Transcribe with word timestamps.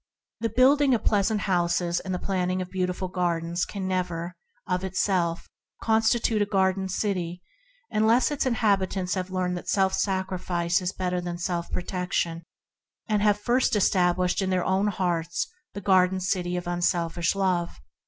The 0.39 0.49
building 0.49 0.95
of 0.95 1.03
pleasant 1.03 1.41
houses 1.41 1.99
and 1.99 2.11
the 2.11 2.17
planting 2.17 2.59
of 2.59 2.71
beautiful 2.71 3.09
orchards 3.13 3.21
and 3.21 3.21
gardens 3.21 3.65
can 3.65 3.87
never, 3.87 4.33
of 4.65 4.83
itself, 4.83 5.47
constitute 5.83 6.41
an 6.41 6.47
ideal 6.51 6.87
city 6.89 7.43
unless 7.91 8.31
its 8.31 8.47
inhabitants 8.47 9.13
have 9.13 9.29
learned 9.29 9.57
that 9.57 9.69
self 9.69 9.93
sacrifice 9.93 10.81
is 10.81 10.91
better 10.91 11.21
than 11.21 11.37
self 11.37 11.69
protection, 11.71 12.41
and 13.07 13.21
have 13.21 13.39
first 13.39 13.75
established 13.75 14.41
in 14.41 14.49
their 14.49 14.65
own 14.65 14.87
hearts 14.87 15.45
a 15.75 15.81
city 16.19 16.57
of 16.57 16.63
divine 16.63 16.81
love. 17.35 17.79